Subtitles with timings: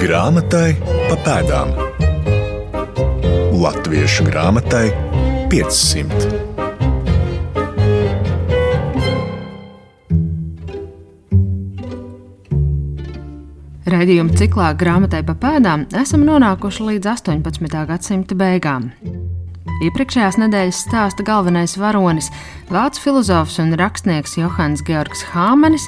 [0.00, 1.74] Grāmatai pa pēdām.
[3.60, 4.86] Latviešu grāmatai
[5.52, 6.30] 500.
[13.84, 17.68] Raidījuma ciklā grāmatai pa pēdām esam nonākuši līdz 18.
[17.90, 18.88] gadsimta beigām.
[19.84, 22.32] Iepriekšējās nedēļas stāsta galvenais varonis,
[22.72, 25.84] vācu filozofs un rakstnieks Johans Georgs Hāmenis,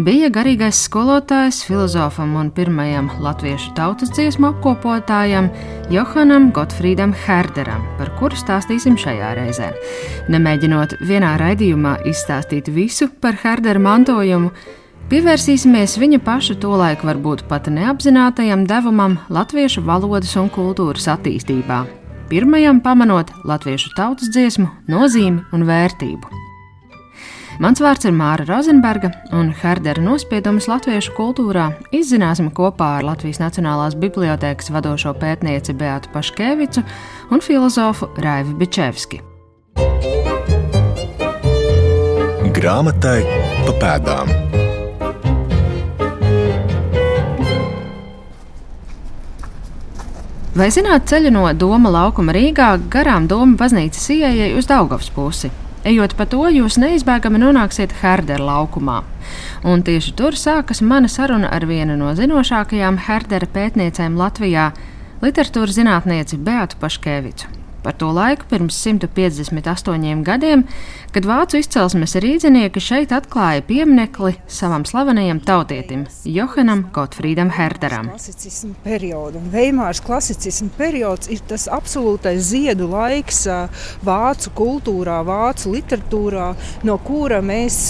[0.00, 5.50] bija garīgais skolotājs filozofam un pirmajam latviešu tautas dziesmu apkopotājam
[5.92, 9.72] Johanam Gotfrīdam Herderam, par kuru stāstīsim šajā reizē.
[10.32, 14.52] Nemēģinot vienā raidījumā izstāstīt visu par Herdera mantojumu,
[15.12, 21.82] Pievērsīsimies viņa paša tolaik varbūt pat neapzinātajam devumam latviešu valodas un kultūras attīstībā,
[22.30, 26.41] pirmajam pamanot latviešu tautas dziesmu nozīmi un vērtību.
[27.60, 33.96] Mans vārds ir Māra Rozenberga, un Herdera nospiedumus latviešu kultūrā izzināsim kopā ar Latvijas Nacionālās
[34.00, 36.80] bibliotēkas vadošo pētnieci Beatu Paškevicu
[37.30, 39.20] un filozofu Raivi Bičevski.
[42.56, 43.20] Grāmatai
[43.66, 44.32] pa pēdām.
[50.56, 55.52] Vai zināt ceļu no Doma laukuma Rīgā garām Doma baznīcas ieejai uz Daugavas pusi?
[55.82, 59.00] Ejot pa to, jūs neizbēgami nonāksiet Herdera laukumā.
[59.66, 64.70] Un tieši tur sākas mana saruna ar vienu no zinošākajām Herdera pētniecēm Latvijā-
[65.24, 70.64] literatūras zinātnieci Beatu Paškevicu par to laiku pirms 158 gadiem,
[71.12, 78.10] kad vācu izcelsmes rīznieki šeit atklāja pieminekli savam slavenajam tautietim, Johanam Gotfrīdam Herderam.
[79.52, 83.44] Veimārs klasicisma periods ir tas absolūtais ziedu laiks
[84.06, 86.52] vācu kultūrā, vācu literatūrā,
[86.86, 87.80] no kura mēs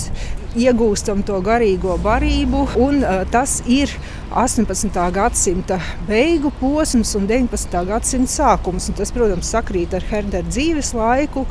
[0.59, 3.93] iegūstam to garīgo barību, un uh, tas ir
[4.33, 4.99] 18.
[5.13, 7.79] gadsimta beigu posms un 19.
[7.89, 8.91] gadsimta sākums.
[8.91, 11.47] Un tas, protams, sakrīt ar Herdera dzīves laiku.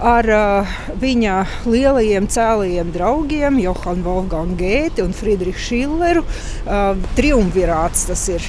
[0.00, 1.34] Ar uh, viņa
[1.68, 6.24] lielajiem cēlajiem draugiem, Johanu Wolfgangu Gēti un Friedrichu Schilleru.
[6.64, 8.46] Uh, triumvirāts tas ir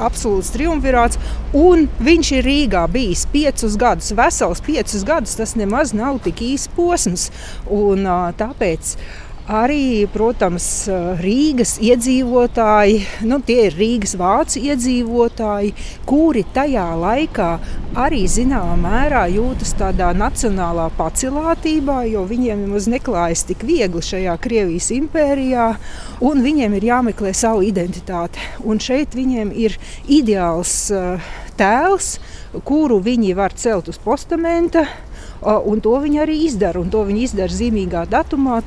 [0.00, 1.20] absolūts triumvirāts.
[1.56, 5.36] Un viņš ir Rīgā bijis piecus gadus, vesels piecus gadus.
[5.38, 7.28] Tas nemaz nav tik īsts posms.
[7.68, 8.96] Un, uh, tāpēc
[9.46, 10.64] Arī, protams,
[11.22, 12.96] Rīgas iedzīvotāji,
[13.30, 15.70] nu, tie ir Rīgas vācu iedzīvotāji,
[16.02, 17.50] kuri tajā laikā
[18.02, 24.90] arī zināmā mērā jūtas tādā nacionālā pacilātībā, jo viņiem nemaz neklājas tik viegli šajā Krievijas
[24.98, 25.68] impērijā,
[26.26, 28.42] un viņiem ir jāmeklē savu identitāti.
[28.66, 29.78] Un šeit viņiem ir
[30.10, 30.88] ideāls
[31.54, 32.16] tēls,
[32.66, 34.88] kuru viņi var celt uz postamenta
[35.42, 36.80] Un to viņi arī izdara.
[36.80, 38.62] Un to viņi izdara zīmīgā datumā,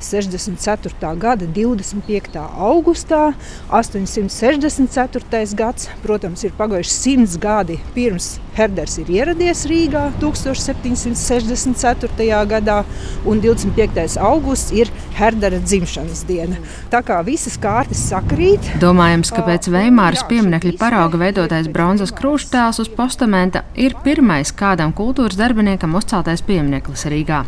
[0.00, 1.14] 1864.
[1.20, 2.40] gada 25.
[2.56, 3.34] augustā.
[3.68, 5.54] 864.
[5.54, 12.46] gads, protams, ir pagājuši simts gadi pirms Herders ir ieradies Rīgā 1764.
[12.50, 12.78] gadā,
[13.24, 14.18] un 25.
[14.20, 16.56] augusts ir Herdera dzimšanas diena.
[16.92, 18.60] Tā kā visas kārtas sakrīt.
[18.82, 25.38] Domājams, ka pēc Veimāras pieminiekļa parauga veidotais bronzas krustēls uz postamenta ir pirmais kādam kultūras
[25.40, 27.40] darbiniekam uzceltais piemineklis Rīgā,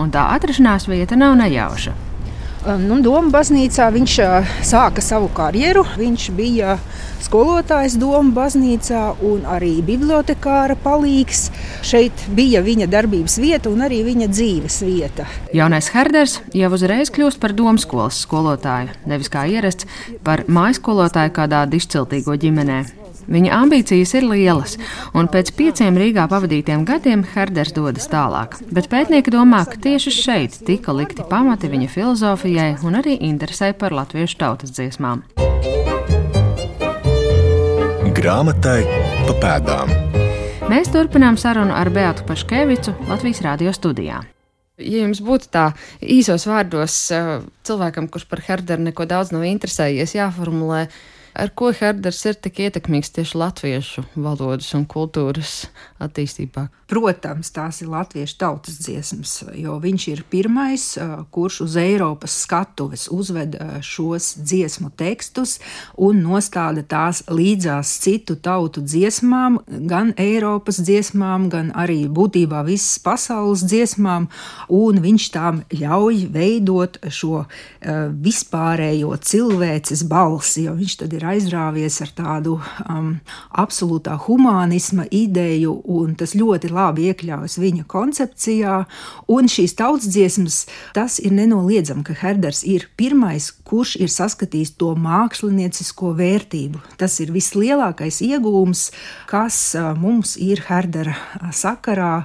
[0.00, 1.96] un tā atrašanās vieta nav nejauša.
[2.60, 4.14] Nu, Doma baznīcā viņš
[4.68, 5.80] sāka savu karjeru.
[5.96, 6.74] Viņš bija
[7.24, 11.46] skolotājs Doma baznīcā un arī bibliotekāra palīgs.
[11.86, 15.28] Šeit bija viņa darbības vieta un arī viņa dzīves vieta.
[15.56, 19.88] Jaunais Herders jau uzreiz kļūst par domu skolas skolotāju, nevis kā ierasts
[20.24, 22.99] par mājas skolotāju kādā dišciltīgo ģimenē.
[23.30, 24.72] Viņa ambīcijas ir lielas,
[25.14, 28.56] un pēc pieciem Rīgā pavadītiem gadiem Herders dodas tālāk.
[28.74, 33.94] Bet pētnieki domā, ka tieši šeit tika likti pamati viņa filozofijai un arī interesē par
[33.94, 35.22] latviešu tautas dziesmām.
[38.18, 38.82] Grāmatai
[39.28, 39.94] pa pēdām.
[40.70, 44.24] Mēs turpinām sarunu ar Beatu Paškevicu Latvijas radio studijā.
[44.80, 45.68] Ja jums būtu tā
[46.02, 47.30] īsos vārdos eh,
[47.68, 50.84] cilvēkam, kurš par Herderu neko daudz nav interesējies, jāformulē,
[51.34, 55.68] Ar ko Herders ir tik ietekmīgs tieši latviešu valodas un kultūras
[56.02, 56.66] attīstībā?
[56.90, 60.86] Protams, tās ir latviešu tautas dziesmas, jo viņš ir pirmais,
[61.30, 65.58] kurš uz Eiropas skatuves uzved šos dziesmu tekstus
[65.94, 69.60] un nostāda tās līdzās citu tautu dziesmām,
[69.90, 74.26] gan Eiropas dziesmām, gan arī būtībā visas pasaules dziesmām,
[74.72, 77.44] un viņš tām ļauj veidot šo
[78.24, 82.56] vispārējo cilvēces balsi, jo viņš tad ir aizrāvies ar tādu
[82.86, 83.12] um,
[83.62, 88.76] absolūtā humanisma ideju, un tas ļoti labi iekļaujas viņa koncepcijā.
[89.30, 90.64] Un šīs tautas dziesmas,
[90.96, 96.82] tas ir nenoliedzami, ka Herders ir pirmais, kurš ir saskatījis to māksliniecisko vērtību.
[97.00, 98.90] Tas ir vislielākais iegūms,
[99.30, 99.62] kas
[100.00, 101.16] mums ir Herdera
[101.54, 102.20] sakarā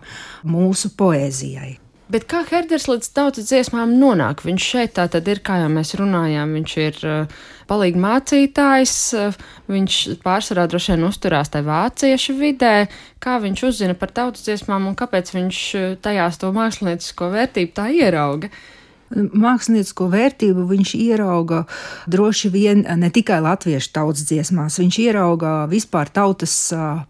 [0.46, 1.85] mūsu poēzijai.
[2.06, 4.44] Bet kā Herders līdz tautas dziesmām nonāk?
[4.46, 9.40] Viņš šeit tā tad ir, kā jau mēs runājām, viņš ir uh, palīgi mācītājs, uh,
[9.74, 12.76] viņš pārsvarā droši vien uzturās tajā vāciešu vidē.
[13.18, 17.90] Kā viņš uzzina par tautas dziesmām un kāpēc viņš uh, tajās to māksliniecisko vērtību tā
[17.98, 18.54] ierauga?
[18.54, 21.62] Uh, Māksliniecisko vērtību viņš ierauga
[22.10, 26.56] droši vien ne tikai latviešu tautas dziesmās, viņš ierauga vispār tautas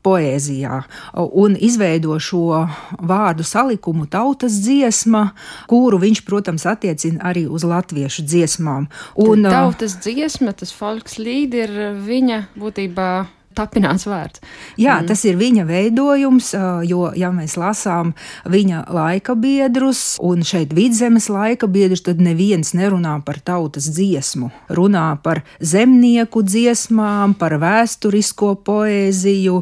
[0.03, 0.81] poēzijā
[1.15, 2.65] un izveido šo
[2.99, 5.29] vārdu salikumu tautas dziesma,
[5.71, 8.89] kuru viņš, protams, attiecina arī uz latviešu dziesmām.
[9.15, 13.09] Un, tautas dziesma, tas folks līd ir viņa būtībā
[13.55, 14.41] tapināts vārds.
[14.77, 15.07] Jā, mm.
[15.09, 16.51] tas ir viņa veidojums,
[16.87, 18.13] jo, ja mēs lasām
[18.49, 24.51] viņa laika biedrus, un šeit vidzemes laika biedrus, tad neviens nerunā par tautas dziesmu.
[24.75, 29.61] Runā par zemnieku dziesmām, par vēsturisko poēziju,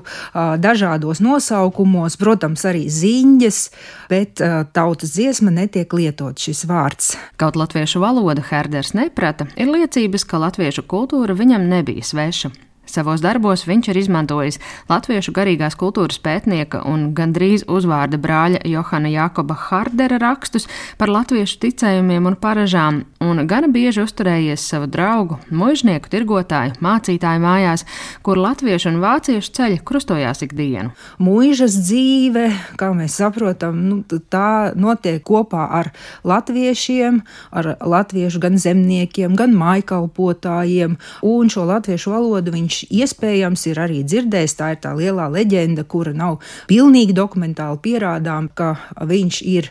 [0.64, 3.62] dažādos nosaukumos, protams, arī ziņas,
[4.12, 4.44] bet
[4.76, 7.14] tautas dziesma netiek lietot šis vārds.
[7.38, 12.54] Kaut latviešu valoda Herders neprata, ir liecības, ka latviešu kultūra viņam nebija sveša.
[12.84, 14.58] Savos darbos viņš ir izmantojis
[14.90, 20.68] latviešu garīgās kultūras pētnieka un gandrīz uzvārda brāļa Johana Jakoba Hardera rakstus
[21.00, 27.86] par latviešu ticējumiem un paražām, un gana bieži uzturējies savu draugu, mužnieku, tirgotāju, mācītāju mājās,
[28.22, 30.92] kur latviešu un vāciešu ceļi krustojās ikdienu.
[31.24, 35.94] Mūžas dzīve, kā mēs saprotam, nu, tā notiek kopā ar
[36.28, 37.24] latviešiem,
[37.56, 41.00] ar latviešu gan zemniekiem, gan maikalpotājiem,
[41.32, 44.56] un šo latviešu valodu viņš viņš iespējams ir arī dzirdējis.
[44.58, 49.70] Tā ir tā lielā leģenda, kura nav pilnīgi dokumentāli pierādām, ka viņš ir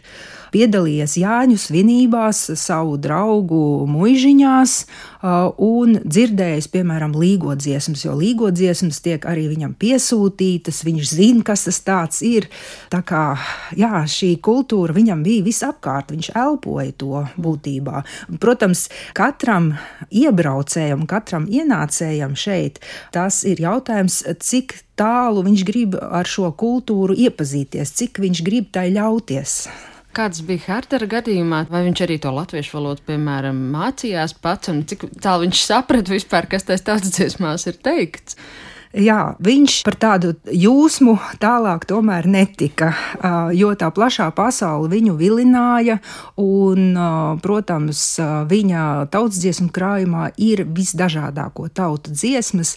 [0.52, 4.76] piedalījies Jāņu svinībās, savu draugu muižiņās
[5.62, 12.22] un dzirdējis, piemēram, līgodziesmas, jo līgodziesmas tiek arī viņam piesūtītas, viņš zina, kas tas tāds
[12.26, 12.48] ir.
[12.92, 13.24] Tā kā
[13.78, 18.02] jā, šī kultūra viņam bija visapkārt, viņš elpoja to būtībā.
[18.42, 19.72] Protams, katram
[20.10, 22.82] iebraucējam, katram ienācējam šeit,
[23.14, 28.90] tas ir jautājums, cik tālu viņš grib ar šo kultūru iepazīties, cik viņš grib tai
[28.94, 29.62] ļauties.
[30.12, 35.06] Kāds bija Hartera gadījumā, vai viņš arī to latviešu valodu, piemēram, mācījās pats, un cik
[35.24, 38.36] tālu viņš saprata vispār, kas tajās tautas dziesmās ir teikts?
[38.92, 42.90] Jā, viņš par tādu jūsmu tālāk tomēr netika,
[43.56, 45.96] jo tā plašā pasaule viņu vilināja,
[46.36, 46.92] un,
[47.40, 48.02] protams,
[48.52, 48.82] viņa
[49.14, 52.74] tautas dziesmu krājumā ir visdažādāko tautu dziesmas,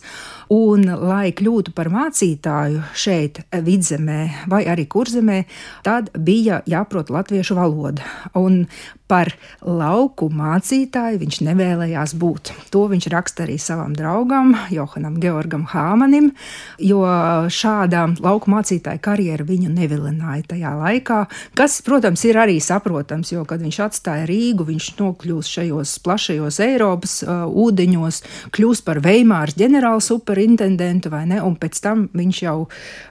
[0.47, 5.41] un, lai kļūtu par mācītāju šeit, vidzemē vai arī kurzemē,
[5.83, 8.07] tad bija jāprot latviešu valoda.
[8.39, 8.63] Un
[9.11, 12.51] par lauku mācītāju viņš nevēlējās būt.
[12.73, 15.67] To viņš raksta arī savam draugam, Johanam Georgam
[16.05, 16.29] Hāmanim,
[16.77, 17.01] jo
[17.49, 21.19] šāda lauku mācītāja karjera viņu nevilināja tajā laikā,
[21.57, 27.15] kas, protams, ir arī saprotams, jo, kad viņš atstāja Rīgu, viņš nokļūst šajos plašajos Eiropas
[27.25, 28.21] uh, ūdeņos,
[28.53, 32.57] kļūst par Veimāras ģenerāla superintendentu, vai ne, un pēc tam viņš jau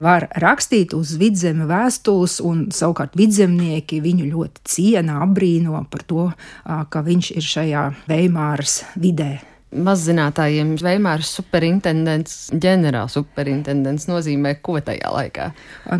[0.05, 6.29] var rakstīt uz vidzeme vēstules, un savukārt vidzemnieki viņu ļoti ciena, apbrīno par to,
[6.63, 15.51] ka viņš ir šajā Veimāras vidē mazzinātājiem Veimāras superintendents, ģenerāls superintendents nozīmē ko tajā laikā?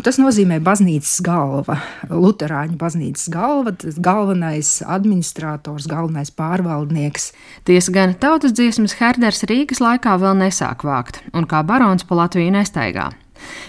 [0.05, 1.77] Tas nozīmē baznīcas galva,
[2.09, 7.31] Lutāņu baznīcas galva, galvenais administrators, galvenais pārvaldnieks.
[7.67, 12.55] Tiesa gan tautas dziesmas Herders Rīgas laikā vēl nesāk vākt, un kā barons pa Latviju
[12.55, 13.11] nestaigā.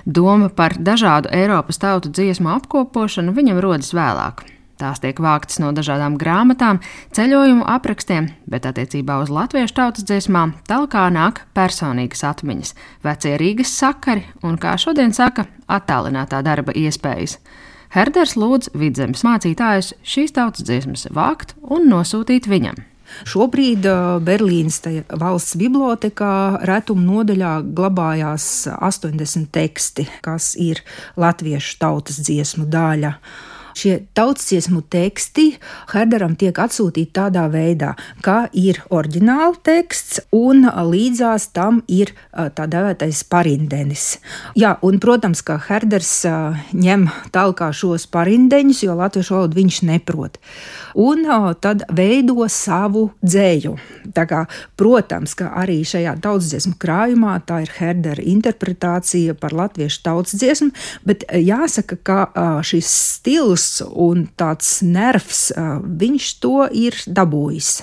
[0.07, 4.47] Doma par dažādu Eiropas tautu dziesmu apkopošanu viņam rodas vēlāk.
[4.77, 6.83] Tās tiek vāktas no dažādām grāmatām,
[7.17, 12.75] ceļojumu aprakstiem, bet attiecībā uz latviešu tautas dziesmām talkā nāk personīgas atmiņas,
[13.07, 17.39] vecie Rīgas sakari un, kā šodien saka, attālinātā darba iespējas.
[17.97, 22.77] Herders lūdz vidzemes mācītājus šīs tautas dziesmas vākt un nosūtīt viņam.
[23.25, 24.81] Šobrīd uh, Berlīnas
[25.17, 30.83] valsts bibliotekā retuma nodaļā glabājās 80 teksti, kas ir
[31.17, 33.15] latviešu tautas dziesmu daļa.
[33.77, 35.51] Šie tautsdziesmu teksti
[35.91, 37.91] Herderam tiek atsūtīti tādā veidā,
[38.25, 44.07] ka ir oriģināla teksts un līdzās tam ir tā dēvētais parindenis.
[44.57, 46.13] Jā, un, protams, ka Herders
[46.73, 47.05] ņem
[47.37, 50.41] talkā šos parindeņus, jo latviešu valodu viņš neprot.
[50.97, 51.29] Un
[51.61, 53.75] tad veido savu dzēju.
[54.17, 54.47] Tā kā,
[54.81, 60.73] protams, ka arī šajā tautsdziesmu krājumā tā ir Herdera interpretācija par latviešu tautsdziesmu,
[61.05, 62.19] bet jāsaka, ka
[62.65, 67.75] šis stils un tāds nervs, viņš to ir dabūjis.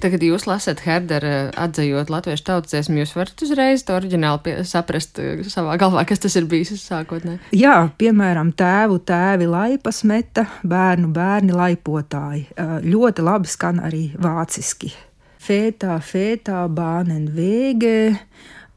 [0.00, 5.20] Tagad jūs lasat Herdera atzējot latviešu tautsdziesmu, jūs varat uzreiz to oriģināli saprast
[5.52, 7.36] savā galvā, kas tas ir bijis sākotnē.
[7.52, 12.46] Jā, piemēram, tēvu tēvi laipas meta, bērnu bērni laipotāji.
[12.86, 14.94] Ļoti labi skan arī vāciski.
[15.40, 18.00] Fētā, fētā, bānen vēgē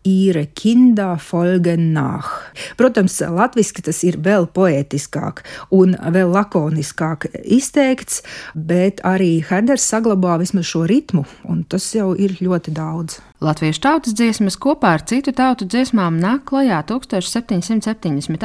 [0.04, 2.30] ihre Kinder folgen nach.
[2.78, 8.22] Protams, latviešu tas ir vēl poētiskāk un vēl lakoniskāk izteikts,
[8.54, 13.22] bet arī Heders saglabā vismaz šo ritmu, un tas jau ir ļoti daudz.
[13.44, 18.30] Latviešu tautas dziesmas kopā ar citu tautu dziesmām nāk klajā 1778.
[18.32, 18.38] un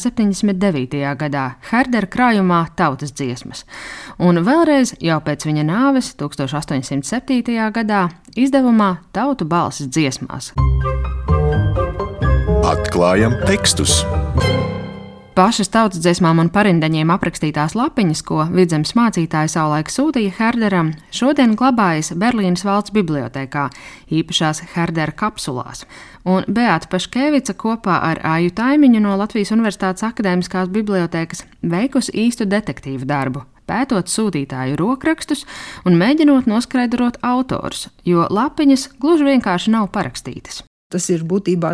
[0.00, 1.02] 79.
[1.20, 3.66] gadā Herdera krājumā Tautas dziesmas,
[4.16, 7.68] un vēlreiz jau pēc viņa nāves 1807.
[7.76, 10.54] gadā izdevumā Tautu balsis dziesmās.
[12.64, 14.00] Atklājam tekstus!
[15.30, 22.10] Pašas tautas dziesmām un parindeņiem aprakstītās lapiņas, ko vidzemes mācītāji savulaik sūtīja Herderam, šodien glabājas
[22.18, 23.68] Berlīnas valsts bibliotekā,
[24.10, 25.84] īpašās Herdera kapsulās.
[26.26, 33.06] Un Beata Paškevica kopā ar Āju Taimiņu no Latvijas Universitātes akadēmiskās bibliotekas veikusi īstu detektīvu
[33.06, 35.46] darbu, pētot sūtītāju rokrakstus
[35.86, 40.64] un mēģinot noskaidrot autors, jo lapiņas gluži vienkārši nav parakstītas.
[40.90, 41.70] Tas ir būtībā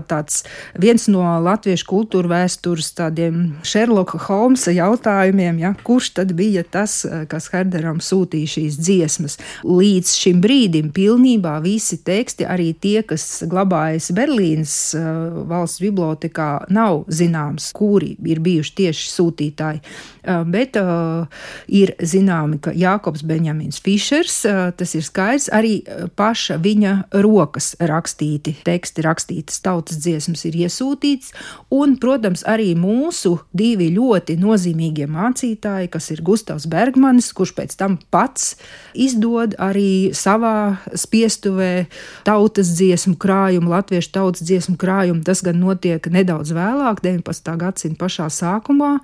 [0.76, 6.98] viens no latviešu kultūra vēstures tādiem Šerloka Holmsa jautājumiem, ja, kurš tad bija tas,
[7.30, 9.38] kas Herderam sūtīja šīs dziesmas.
[9.64, 17.06] Līdz šim brīdim pilnībā visi teksti, arī tie, kas glabājas Berlīnas uh, valsts bibliotekā, nav
[17.08, 19.82] zināms, kuri ir bijuši tieši sūtītāji.
[20.26, 21.24] Uh, bet uh,
[21.72, 25.78] ir zināmi, ka Jākops Benjamins Fišers, uh, tas ir skaidrs, arī
[26.20, 26.94] paša viņa
[27.24, 31.32] rokas rakstīti teksti rakstītas tautas dziesmas ir iesūtīts,
[31.74, 37.98] un, protams, arī mūsu divi ļoti nozīmīgie mācītāji, kas ir Gustavs Bergmanis, kurš pēc tam
[38.12, 38.54] pats
[38.92, 41.86] izdod arī savā spiestuvē
[42.26, 45.24] tautas dziesmu krājumu, latviešu tautas dziesmu krājumu.
[45.26, 47.52] Tas gan notiek nedaudz vēlāk, 19.
[47.60, 48.96] gadsimta pašā sākumā,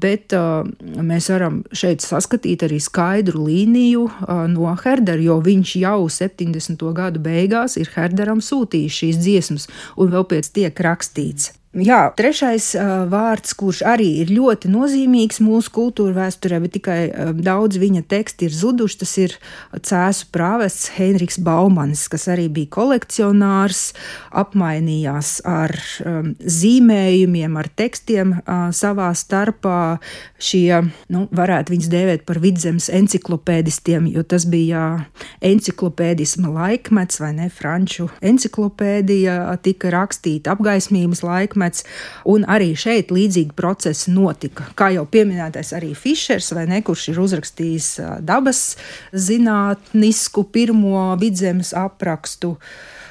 [0.00, 0.34] bet
[0.80, 4.06] mēs varam šeit saskatīt arī skaidru līniju
[4.52, 6.84] no Herdera, jo viņš jau 70.
[6.96, 11.54] gadu beigās ir Herderam sūtījis šīs dziesmas dziesmas, un vēl pēc tiek rakstīts.
[11.70, 17.28] Jā, trešais uh, vārds, kurš arī ir ļoti nozīmīgs mūsu kultūra vēsturē, bet tikai uh,
[17.30, 19.36] daudz viņa teksti ir zuduši, tas ir
[19.78, 23.92] cēsu prāvests Heinrichs Baumanis, kas arī bija kolekcionārs,
[24.34, 30.00] apmainījās ar um, zīmējumiem, ar tekstiem uh, savā starpā.
[30.42, 30.80] Šie,
[31.14, 35.04] nu, varētu viņus dēvēt par vidzemes enciklopēdistiem, jo tas bija
[35.38, 41.84] enciklopēdisma laikmets, vai ne, franču enciklopēdija tika rakstīta apgaismības laikmets laikmets,
[42.24, 44.70] un arī šeit līdzīgi procesi notika.
[44.74, 48.76] Kā jau pieminētais arī Fišers, vai ne, kurš ir uzrakstījis dabas
[49.12, 52.56] zinātnisku pirmo vidzemes aprakstu.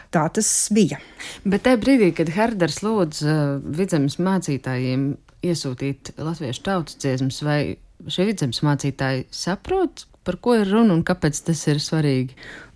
[0.10, 0.98] Tā tas bija.
[1.46, 5.12] Bet tajā brīdī, kad Herders lūdz uh, vidzemes mācītājiem
[5.46, 7.78] iesūtīt latviešu tautas dziesmas, vai
[8.10, 12.36] šie vidzemes mācītāji saprot, par ko ir runa un kāpēc tas ir svarīgi?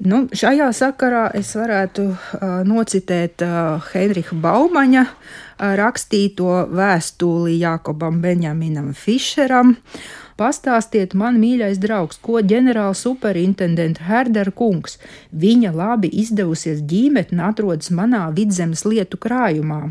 [0.10, 5.14] Nu, šajā sakarā es varētu uh, nocitēt uh, Heinricha Baumaņa uh,
[5.78, 9.76] rakstīto vēstuli Jākobam Benjaminam Fischeram.
[10.34, 14.98] Pastāstiet man, mīļais draugs, ko ģenerāla superintendenta Herdera kungs,
[15.30, 19.84] viņa labi izdevusies ģimene atrodas manā vidzemes lietu krājumā,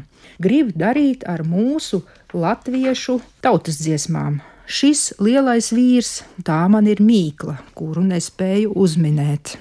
[0.43, 2.03] grib darīt ar mūsu
[2.35, 4.43] latviešu tautas dziesmām.
[4.67, 9.57] Šis lielais vīrs, tā man ir mīkla, kuru nespēju uzminēt.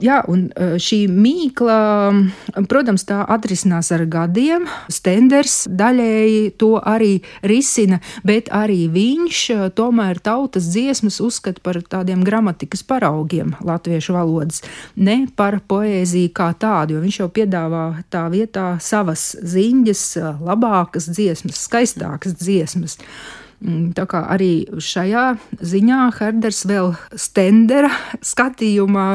[0.00, 1.76] Jā, un e, šī mīkla,
[2.70, 4.64] protams, tā atrisinās ar gadiem.
[4.88, 12.24] Stenders daļēji to arī risina, bet arī viņš e, tomēr tautas dziesmas uzskata par tādiem
[12.24, 14.62] gramatikas paraugiem latviešu valodas,
[14.96, 21.12] ne par poēziju kā tādu, jo viņš jau piedāvā tā vietā savas ziņas, e, labākas
[21.12, 22.96] dziesmas, skaistākas dziesmas.
[23.60, 25.24] Mm, tā kā arī šajā
[25.60, 27.90] ziņā Herders vēl Stendera
[28.24, 29.08] skatījumā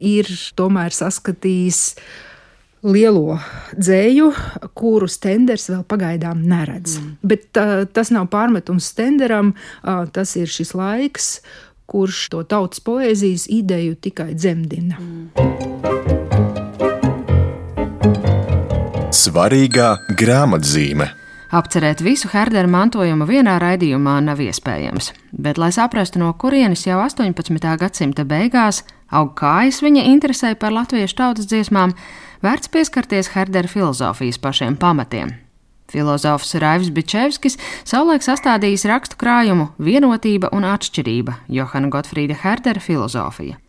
[0.00, 1.80] ir tomēr saskatījis
[2.84, 3.38] lielo
[3.76, 4.30] dzēju,
[4.76, 6.98] kuru Stenders vēl pagaidām neredz.
[7.00, 7.12] Mm.
[7.24, 11.40] Bet uh, tas nav pārmetums Stenderam, uh, tas ir šis laiks,
[11.88, 14.96] kurš to tautas poēzijas ideju tikai dzemdina.
[15.00, 15.28] Mm.
[19.14, 21.23] Svarīgā grāmatzīme.
[21.54, 27.68] Apcerēt visu Herdera mantojumu vienā raidījumā nav iespējams, bet, lai saprastu, no kurienes jau 18.
[27.78, 28.80] gadsimta beigās
[29.14, 31.94] aug kājas viņa interesē par latviešu tautas dziesmām,
[32.42, 35.30] vērts pieskarties Herdera filozofijas pašiem pamatiem.
[35.94, 37.54] Filozofs Raivs Bičevskis
[37.86, 43.60] savulaik sastādījis rakstu krājumu Vienotība un atšķirība- Johana Gotfrīda Herdera filozofija.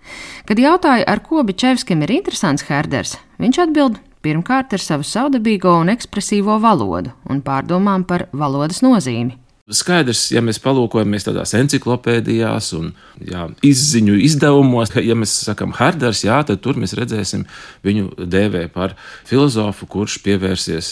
[0.48, 5.94] Kad jautāja, ar ko Bičevskim ir interesants Herders, viņš atbild pirmkārt ar savu savdabīgo un
[5.94, 9.38] ekspresīvo valodu un pārdomām par valodas nozīmi.
[9.65, 16.22] Skaidrs, ja mēs palūkojamies tādās encyklopēdijās un jā, izziņu izdevumos, ka, ja mēs sakām Harders,
[16.22, 17.48] jā, tad tur mēs redzēsim
[17.86, 18.94] viņu dēvē par
[19.25, 20.91] filozofu, kurš pievērsies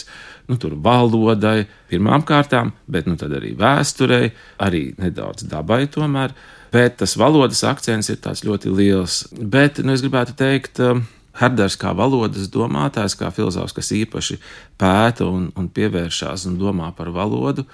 [0.50, 6.34] nu, valodai, pirmām kārtām, bet nu, arī vēsturei, arī nedaudz dabai tomēr.
[6.74, 9.20] Bet tas valodas akcents ir ļoti liels.
[9.38, 11.04] Bet nu, es gribētu teikt, um,
[11.40, 14.38] Herders kā valodas domātājs, kā filozofs, kas īpaši
[14.80, 17.66] pēta un, un pievēršās un domā par valodu,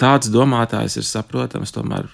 [0.00, 1.74] tāds domātājs ir saprotams.
[1.74, 2.08] Tomēr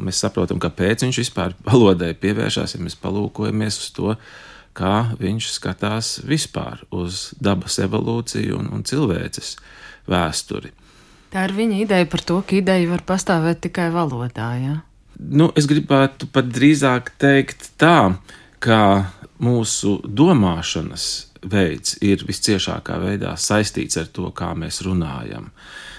[0.00, 4.16] mēs saprotam, kāpēc viņš vispār valodai pievēršās, ja mēs palūkojamies uz to,
[4.76, 9.56] kā viņš skatās vispār uz dabas evolūciju un, un cilvēces
[10.08, 10.72] vēsturi.
[11.32, 14.48] Tā ir viņa ideja par to, ka ideja var pastāvēt tikai valodā.
[14.60, 14.74] Ja?
[15.16, 18.14] Nu, es gribētu pat drīzāk teikt tā,
[18.60, 18.78] ka
[19.42, 21.06] mūsu domāšanas
[21.42, 25.50] veids ir visciešākā veidā saistīts ar to, kā mēs runājam.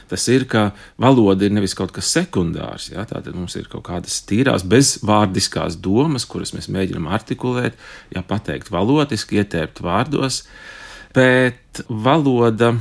[0.08, 0.70] Tas ir, ka
[1.02, 6.28] valoda ir nevis kaut kas sekundārs, ja, tātad mums ir kaut kādas tīrās, bezvārdiskās domas,
[6.30, 7.80] kuras mēs mēģinām artikulēt,
[8.14, 10.44] ja pateikt valotiski, ietērpt vārdos,
[11.16, 12.76] bet valoda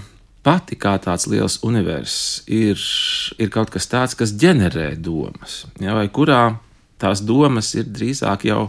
[0.45, 2.79] pati kā tāds liels universs ir,
[3.39, 6.43] ir kaut kas tāds, kas ģenerē domas, ja, vai kurā
[7.03, 8.67] tās domas ir drīzāk jau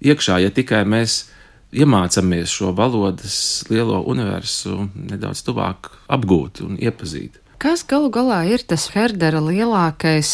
[0.00, 1.24] iekšā, ja tikai mēs
[1.70, 3.36] iemācāmies šo valodas
[3.70, 7.38] lielo universu nedaudz tuvāk apgūt un iepazīt.
[7.60, 10.30] Kas galu galā ir tas Herdera lielākais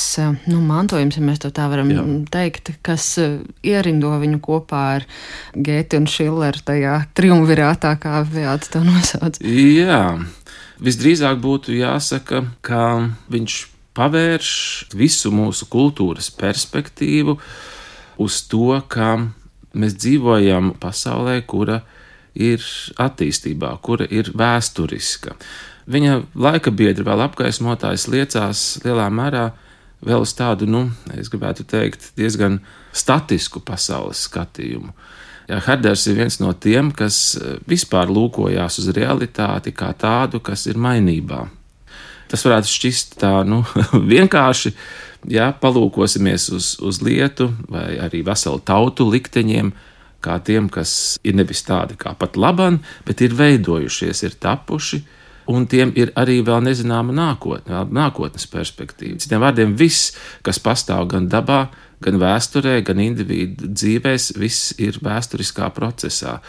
[0.47, 2.05] nu, mantojums, ja mēs tā varam Jā.
[2.31, 5.07] teikt, kas eh, ierindo viņu kopā ar
[5.51, 9.41] Gēti un Šilleru tajā triumvirātā, kā Beata to nosauc?
[9.43, 10.05] Jā,
[10.79, 12.85] visdrīzāk būtu jāsaka, ka
[13.35, 13.59] viņš
[13.99, 14.53] pavērš
[14.95, 17.41] visu mūsu kultūras perspektīvu
[18.23, 19.17] uz to, ka
[19.77, 21.81] mēs dzīvojam pasaulē, kura
[22.37, 22.65] ir
[23.01, 25.37] attīstībā, kura ir vēsturiska.
[25.87, 29.51] Viņa laika biedri vēl apgaismotājs liecās lielā mērā
[30.07, 32.59] vēl uz tādu, nu, es gribētu teikt, diezgan
[32.97, 34.93] statisku pasaules skatījumu.
[35.47, 37.37] Jā, Herders ir viens no tiem, kas
[37.71, 41.45] vispār lūkojās uz realitāti kā tādu, kas ir mainībā.
[42.27, 43.63] Tas varētu šķist tā, nu,
[44.15, 44.75] vienkārši,
[45.33, 49.73] ja palūkosimies uz, uz lietu vai arī veselu tautu likteņiem,
[50.25, 55.03] kā tiem, kas ir nevis tādi kā pat laban, bet ir veidojušies, ir tapuši,
[55.53, 59.21] un tiem ir arī vēl nezināma nākotne, nākotnes perspektīva.
[59.23, 60.15] Citiem vārdiem, viss,
[60.47, 61.67] kas pastāv gan dabā,
[62.03, 66.41] gan vēsturē, gan individu dzīvēs, viss ir vēsturiskā procesā.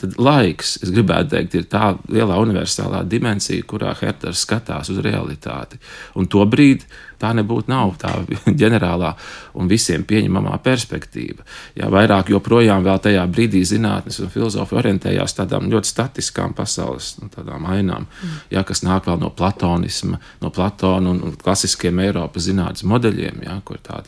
[0.00, 5.78] Tad laiks, es gribētu teikt, ir tā lielā universālā dimensija, kurā Herters skatās uz realitāti.
[6.18, 6.88] Un to brīdi
[7.24, 8.12] tā nebūtu nav tā
[8.60, 9.14] ģenerālā
[9.60, 11.44] un visiem pieņemamā perspektīva.
[11.78, 17.30] Jā, vairāk joprojām vēl tajā brīdī zinātnes un filozofi orientējās tādām ļoti statiskām pasaules nu,
[17.72, 18.38] ainām, mm.
[18.54, 23.58] jā, kas nāk vēl no platonisma, no Platona un, un klasiskiem Eiropas zinātnes modeļiem, jā,
[23.66, 24.00] kur tā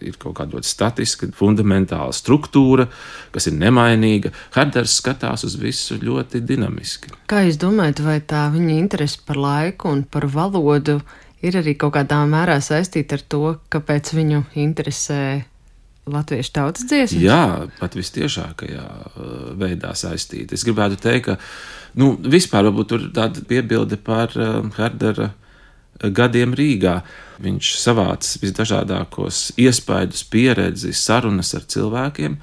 [0.00, 2.88] ir kaut kāda statiska, fundamentāla struktūra,
[3.34, 4.32] kas ir nemainīga.
[4.56, 7.12] Herders skatās uz visu ļoti dinamiski.
[7.30, 11.00] Kā jūs domājat, vai tā viņa interese par laiku un par valodu
[11.42, 15.22] ir arī kaut kādā mērā saistīta ar to, kāpēc viņu interesē
[16.10, 17.22] latviešu tautas dziesmas?
[17.22, 17.42] Jā,
[17.78, 19.28] pat vistiešākajā uh,
[19.58, 20.56] veidā saistīta.
[20.56, 21.36] Es gribētu teikt, ka
[22.00, 27.00] nu, vispār tur tāda piebilde par uh, Herdera uh, gadiem Rīgā.
[27.42, 32.36] Viņš savāca visdažādākos iespaidus, pieredzi, sarunas ar cilvēkiem,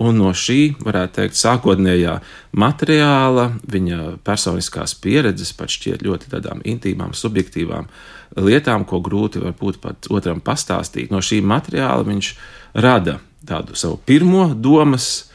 [0.00, 2.14] Un no šī, varētu teikt, sākotnējā
[2.56, 7.90] materiāla, viņa personiskās pieredzes, pat šķiet ļoti tādām intīmām, subjektīvām
[8.40, 11.12] lietām, ko grūti varbūt pat otram pastāstīt.
[11.12, 12.32] No šī materiāla viņš
[12.80, 15.28] rada tādu savu pirmo domas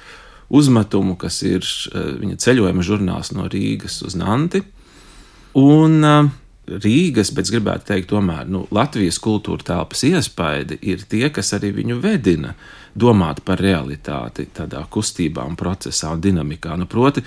[0.50, 4.64] uzmetumu, kas ir eh, viņa ceļojuma žurnāls no Rīgas uz Nanti.
[5.58, 6.28] Un uh,
[6.68, 12.02] Rīgas, bet gribētu teikt, tomēr nu, Latvijas kultūra telpas iespaidi ir tie, kas arī viņu
[12.04, 12.54] vedina
[12.98, 16.76] domāt par realitāti tādā kustībā, un procesā un dinamikā.
[16.80, 17.24] Nu, proti,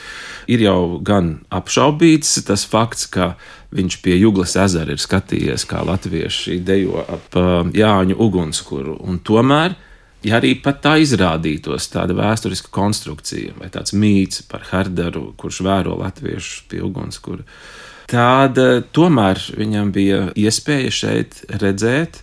[0.51, 3.35] ir jau gan apšaubīts tas fakts, ka
[3.77, 9.79] viņš pie Juglas ezera ir skatījies, kā latvieši dejo ap uh, Jāņu ugunskura, un tomēr
[10.27, 15.97] ja arī pat tā izrādītos tāda vēsturiska konstrukcija vai tāds mīts par Herderu, kurš vēro
[16.03, 17.47] latviešus pie ugunskura,
[18.11, 18.59] tad
[18.95, 22.23] tomēr viņam bija iespēja šeit redzēt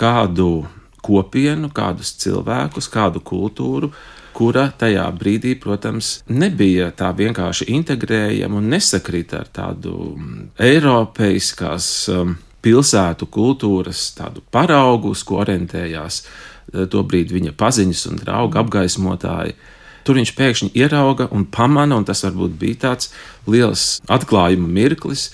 [0.00, 0.66] kādu
[1.04, 3.90] kopienu, kādus cilvēkus, kādu kultūru,
[4.36, 12.36] kura tajā brīdī, protams, nebija tā vienkārši integrējama un nesakrita ar tādu mm, eiropeiskās um,
[12.64, 16.22] pilsētu kultūras tādu paraugu, uz ko orientējās
[16.70, 19.56] Eh, tobrīd viņa paziņas un draugi apgaismotāji.
[20.04, 23.10] Tur viņš pēkšņi ierauga un pamana, un tas varbūt bija tāds
[23.50, 25.28] liels atklājuma mirklis,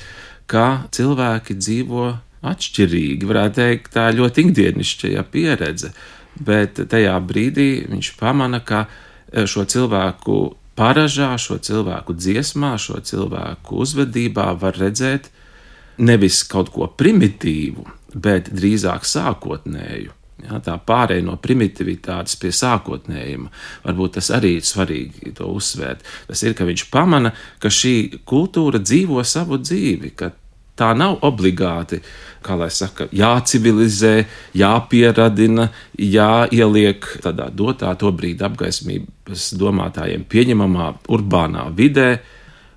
[0.51, 2.07] ka cilvēki dzīvo
[2.47, 3.27] atšķirīgi.
[3.29, 5.93] Varētu teikt, tā ļoti ikdienišķa ja, pieredze,
[6.37, 10.41] bet tajā brīdī viņš pamana, ka eh, šo cilvēku
[10.77, 15.31] paražā, šo cilvēku dziesmā, šo cilvēku uzvedībā var redzēt
[15.97, 20.16] nevis kaut ko primitīvu, bet drīzāk sākotnēju.
[20.45, 23.49] Ja, tā pārēja no primitivitātes pie sākotnējuma.
[23.87, 26.05] Varbūt tas arī ir svarīgi to uzsvērt.
[26.29, 30.35] Tas ir, ka viņš pamana, ka šī kultūra dzīvo savu dzīvi, ka
[30.77, 32.03] tā nav obligāti,
[32.45, 34.15] kā lai saka, jācivilizē,
[34.61, 42.11] jāpieradina, jāieliek tādā dotā to brīdi apgaismības domātājiem pieņemamā urbānā vidē.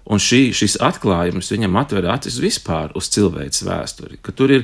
[0.10, 4.64] Un šī, šis atklājums viņam atver acis vispār uz cilvēces vēsturi, ka tur ir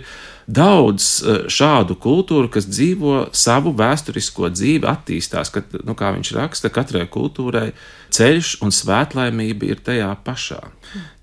[0.49, 5.53] daudz e, šādu kultūru, kas dzīvo savu vēsturisko dzīvi, attīstās.
[5.53, 7.67] Kad, nu, kā viņš raksta, katrai kultūrai
[8.15, 10.63] ceļš un svētlaimība ir tajā pašā.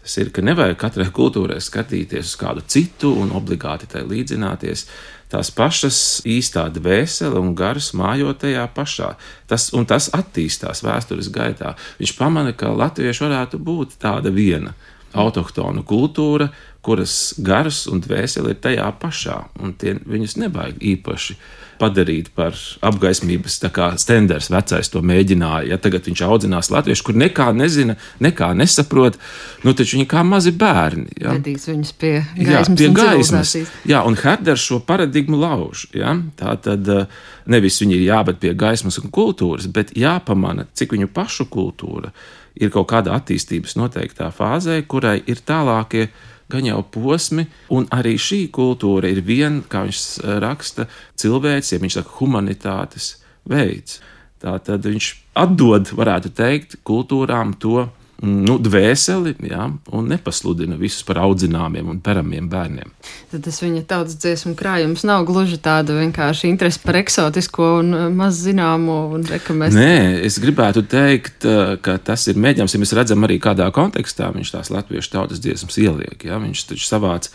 [0.03, 4.89] Tas ir, ka nevajag katrai kultūrai skatīties uz kādu citu un obligāti tai līdzināties.
[5.33, 9.13] Tās pašas īstā dvēsele un gars mājo tajā pašā.
[9.49, 11.77] Tas, un tas attīstās vēstures gaitā.
[12.01, 14.75] Viņš pamana, ka latvieši varētu būt tāda viena
[15.15, 16.51] autohtona kultūra,
[16.83, 21.37] kuras gars un dvēsele ir tajā pašā, un tie, viņus nevajag īpaši
[21.83, 23.59] padarīt par apgaismības
[24.01, 24.51] standarts.
[24.53, 25.73] Vecais to mēģināja.
[25.73, 29.19] Ja tagad viņš audzinās latviešu, kur nekā nezina, nekā nesaprot,
[29.67, 31.19] nu taču viņi kā mazi bērni.
[31.19, 31.35] Ja?
[31.37, 32.71] Vedīs viņus pie gaismas.
[32.71, 33.55] Jā, pie gaismas.
[33.89, 35.89] Jā, un Herders šo paradigmu lauž.
[35.97, 36.15] Ja?
[36.39, 41.11] Tā tad eh, nevis viņi ir jābed pie gaismas un kultūras, bet jāpamana, cik viņu
[41.15, 42.13] pašu kultūra
[42.61, 46.11] ir kaut kāda attīstības noteiktā fāzē, kurai ir tālākie
[46.53, 50.03] gan jau posmi, un arī šī kultūra ir viena, kā viņš
[50.43, 50.87] raksta,
[51.21, 53.17] cilvēks, ja viņš saka, humanitātes
[53.49, 54.01] veids.
[54.43, 55.09] Tā tad viņš
[55.39, 57.87] atdod, varētu teikt, kultūrām to
[58.23, 62.93] nu, dvēseli, jā, un nepasludina visus par audzināmiem un peramiem bērniem.
[63.33, 68.05] Tad tas viņa tautas dziesmu krājums nav gluži tāda vienkārši interese par eksotisko un uh,
[68.15, 69.01] maz zināmo.
[69.17, 69.75] Un, mēs...
[69.75, 74.31] Nē, es gribētu teikt, uh, ka tas ir mēģinājums, ja mēs redzam arī kādā kontekstā
[74.37, 76.23] viņš tās latviešu tautas dziesmas ieliek.
[76.23, 77.33] Jā, viņš taču savāc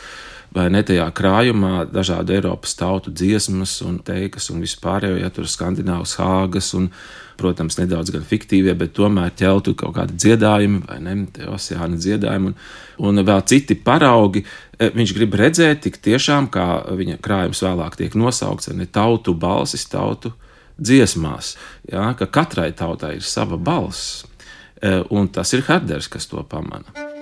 [0.55, 6.17] vai ne tajā krājumā dažādu Eiropas tautu dziesmas un teikas un vispārējo, ja tur skandināvas
[6.21, 6.89] hāgas un,
[7.37, 11.17] protams, nedaudz gan fiktīvie, bet tomēr ķeltu kaut kādi dziedājumi vai ne,
[11.51, 12.55] oceāna dziedājumi un,
[13.09, 14.45] un vēl citi paraugi.
[14.77, 19.85] E, viņš grib redzēt tik tiešām, kā viņa krājums vēlāk tiek nosaukts, ne tautu balsis,
[19.91, 20.33] tautu
[20.77, 21.55] dziesmās,
[21.89, 24.25] jā, ka katrai tautai ir sava balss,
[24.81, 27.16] e, un tas ir Herders, kas to pamana.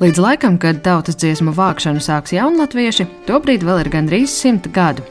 [0.00, 5.04] Līdz laikam, kad tautas dziesmu vākšanu sāks jaunatvieši, tobrīd vēl ir gandrīz simt gadu.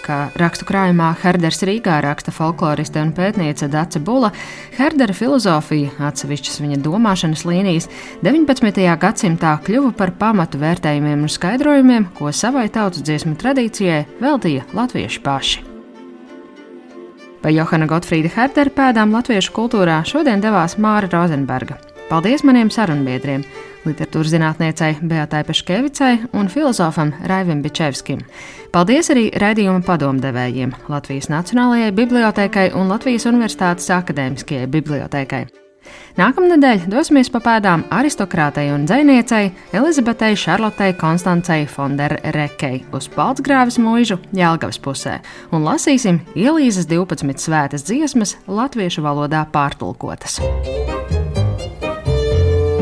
[0.00, 4.30] Kā rakstu krājumā Herders Rīgā raksta folkloriste un pētniece Dace Bula,
[4.78, 7.90] Herdera filozofija, atsevišķas viņa domāšanas līnijas,
[8.24, 8.80] 19.
[9.04, 15.68] gadsimtā kļuva par pamatu vērtējumiem un skaidrojumiem, ko savai tautas dziesmu tradīcijai veltīja latvieši paši.
[17.44, 21.89] Pa Johana Gotfrīda Herdera pēdām latviešu kultūrā šodien devās Māra Rozenberga.
[22.10, 23.44] Paldies maniem sarunbiedriem!
[23.86, 28.24] literatūras zinātniecei Beatai Peškevicai un filozofam Raivim Bičevskim.
[28.74, 35.46] Paldies arī raidījuma padomdevējiem Latvijas Nacionālajai Bibliotēkai un Latvijas Universitātes Akadēmiskajai Bibliotēkai.
[36.18, 44.82] Nākamnedēļ dosimies pa pēdām aristokrātei un dziniecei Elizabetei Šarlotei Konstancei Fonderrekei uz Baltsgrāvis mūžu Jēlgavas
[44.82, 45.20] pusē
[45.54, 50.42] un lasīsim Ielīzes 12 svētas dziesmas latviešu valodā pārtulkotas.